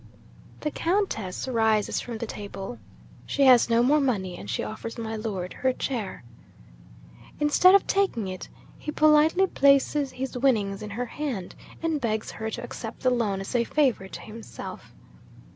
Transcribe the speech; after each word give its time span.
'The 0.61 0.71
Countess 0.71 1.47
rises 1.47 2.01
from 2.01 2.17
the 2.17 2.25
table. 2.25 2.79
She 3.27 3.43
has 3.43 3.69
no 3.69 3.83
more 3.83 4.01
money, 4.01 4.35
and 4.35 4.49
she 4.49 4.63
offers 4.63 4.97
my 4.97 5.15
Lord 5.15 5.53
her 5.53 5.71
chair. 5.73 6.23
'Instead 7.39 7.75
of 7.75 7.85
taking 7.85 8.27
it, 8.27 8.49
he 8.79 8.89
politely 8.91 9.45
places 9.45 10.13
his 10.13 10.35
winnings 10.35 10.81
in 10.81 10.89
her 10.89 11.05
hand, 11.05 11.53
and 11.83 12.01
begs 12.01 12.31
her 12.31 12.49
to 12.49 12.63
accept 12.63 13.01
the 13.01 13.11
loan 13.11 13.41
as 13.41 13.53
a 13.53 13.63
favour 13.63 14.07
to 14.07 14.21
himself. 14.21 14.91